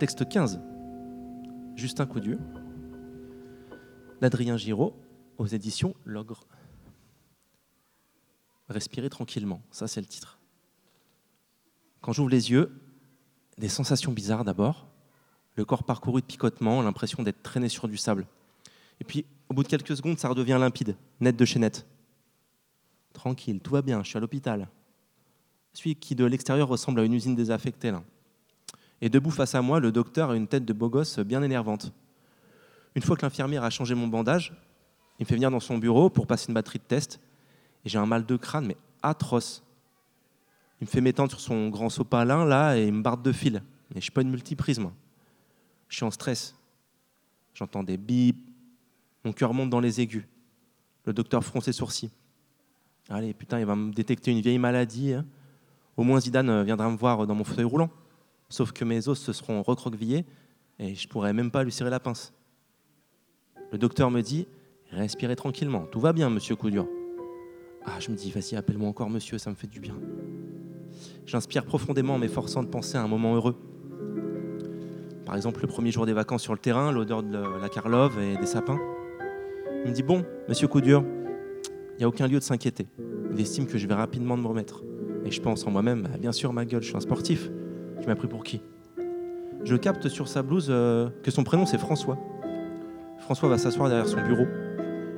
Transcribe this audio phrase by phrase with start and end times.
[0.00, 0.62] Texte 15.
[1.76, 2.38] Justin Coudieu.
[4.22, 4.96] D'Adrien Giraud
[5.36, 6.46] aux éditions L'Ogre.
[8.70, 10.38] Respirer tranquillement, ça c'est le titre.
[12.00, 12.80] Quand j'ouvre les yeux,
[13.58, 14.88] des sensations bizarres d'abord,
[15.56, 18.26] le corps parcouru de picotements, l'impression d'être traîné sur du sable.
[19.00, 21.86] Et puis, au bout de quelques secondes, ça redevient limpide, net de chez net.
[23.12, 24.66] Tranquille, tout va bien, je suis à l'hôpital.
[25.74, 27.90] Celui qui de l'extérieur ressemble à une usine désaffectée.
[27.90, 28.02] Là.
[29.00, 31.92] Et debout face à moi, le docteur a une tête de beau gosse bien énervante.
[32.94, 34.52] Une fois que l'infirmière a changé mon bandage,
[35.18, 37.20] il me fait venir dans son bureau pour passer une batterie de test.
[37.84, 39.62] Et j'ai un mal de crâne, mais atroce.
[40.80, 43.62] Il me fait m'étendre sur son grand sopalin, là, et il me barre de fil.
[43.90, 44.90] Mais je suis pas une multiprisme.
[45.88, 46.54] Je suis en stress.
[47.54, 48.38] J'entends des bips.
[49.24, 50.24] Mon cœur monte dans les aigus.
[51.04, 52.10] Le docteur fronce ses sourcils.
[53.08, 55.12] Allez, putain, il va me détecter une vieille maladie.
[55.12, 55.26] Hein.
[55.96, 57.90] Au moins, Zidane viendra me voir dans mon fauteuil roulant.
[58.50, 60.26] Sauf que mes os se seront recroquevillés
[60.78, 62.34] et je pourrais même pas lui serrer la pince.
[63.72, 64.46] Le docteur me dit
[64.90, 66.86] Respirez tranquillement, tout va bien, monsieur Coudur.
[67.86, 69.94] Ah, je me dis Vas-y, appelle-moi encore monsieur, ça me fait du bien.
[71.26, 73.56] J'inspire profondément en m'efforçant de penser à un moment heureux.
[75.24, 78.36] Par exemple, le premier jour des vacances sur le terrain, l'odeur de la carlove et
[78.36, 78.80] des sapins.
[79.84, 82.88] Il me dit Bon, monsieur Coudur, il n'y a aucun lieu de s'inquiéter.
[83.32, 84.82] Il estime que je vais rapidement me remettre.
[85.24, 87.48] Et je pense en moi-même Bien sûr, ma gueule, je suis un sportif.
[88.00, 88.62] Tu m'as pris pour qui?
[89.62, 92.18] Je capte sur sa blouse euh, que son prénom c'est François.
[93.18, 94.46] François va s'asseoir derrière son bureau.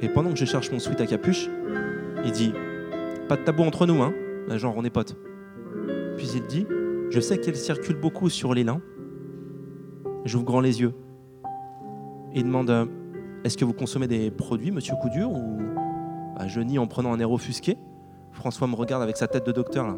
[0.00, 1.48] Et pendant que je cherche mon sweat à capuche,
[2.24, 2.52] il dit
[3.28, 4.12] Pas de tabou entre nous, hein
[4.48, 5.16] Genre, on est potes.
[6.16, 6.66] Puis il dit
[7.10, 8.80] Je sais qu'elle circule beaucoup sur les lins.
[10.24, 10.94] J'ouvre grand les yeux.
[12.34, 12.88] Il demande
[13.44, 15.58] Est-ce que vous consommez des produits, monsieur Coudur Ou
[16.36, 17.78] bah, je nie en prenant un air offusqué.
[18.32, 19.96] François me regarde avec sa tête de docteur là.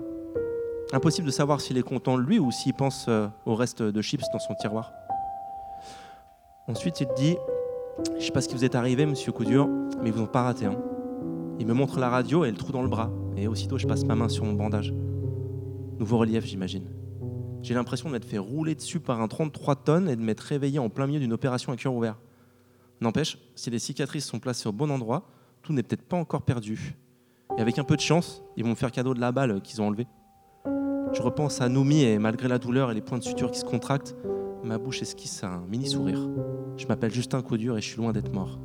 [0.93, 4.03] Impossible de savoir s'il est content de lui ou s'il pense euh, au reste de
[4.03, 4.93] chips dans son tiroir.
[6.69, 7.37] Ensuite, il dit
[8.19, 9.69] Je sais pas ce qui vous est arrivé, monsieur Coudur,
[10.01, 10.67] mais ils vous ont pas raté.
[10.67, 10.77] Hein.
[11.59, 13.11] Il me montre la radio et le trou dans le bras.
[13.37, 14.95] Et aussitôt, je passe ma main sur mon bandage.
[15.99, 16.89] Nouveau relief, j'imagine.
[17.63, 20.79] J'ai l'impression de m'être fait rouler dessus par un 33 tonnes et de m'être réveillé
[20.79, 22.17] en plein milieu d'une opération à cœur ouvert.
[23.01, 25.29] N'empêche, si les cicatrices sont placées au bon endroit,
[25.63, 26.95] tout n'est peut-être pas encore perdu.
[27.59, 29.83] Et avec un peu de chance, ils vont me faire cadeau de la balle qu'ils
[29.83, 30.07] ont enlevée.
[31.17, 33.65] Je repense à Noumi et malgré la douleur et les points de suture qui se
[33.65, 34.15] contractent,
[34.63, 36.21] ma bouche esquisse un mini sourire.
[36.77, 38.59] Je m'appelle Justin Coudur et je suis loin d'être mort.